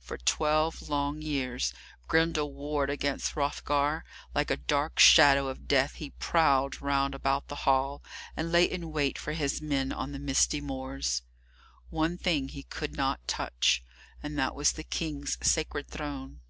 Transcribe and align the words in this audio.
For 0.00 0.18
twelve 0.18 0.88
long 0.88 1.22
years 1.22 1.72
Grendel 2.08 2.52
warred 2.52 2.90
against 2.90 3.34
Hrothgar; 3.36 4.04
like 4.34 4.50
a 4.50 4.56
dark 4.56 4.98
shadow 4.98 5.46
of 5.46 5.68
death 5.68 5.92
he 5.94 6.10
prowled 6.10 6.82
round 6.82 7.14
about 7.14 7.46
the 7.46 7.54
hall, 7.62 8.02
and 8.36 8.50
lay 8.50 8.64
in 8.64 8.90
wait 8.90 9.18
for 9.20 9.34
his 9.34 9.62
men 9.62 9.92
on 9.92 10.10
the 10.10 10.18
misty 10.18 10.60
moors. 10.60 11.22
One 11.90 12.18
thing 12.18 12.48
he 12.48 12.64
could 12.64 12.96
not 12.96 13.24
touch, 13.28 13.84
and 14.20 14.36
that 14.36 14.56
was 14.56 14.72
the 14.72 14.82
King's 14.82 15.38
sacred 15.48 15.86
throne. 15.88 16.40